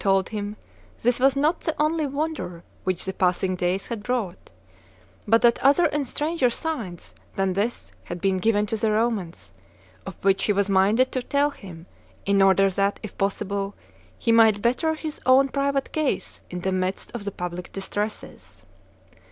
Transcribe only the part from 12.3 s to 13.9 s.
order that, if possible,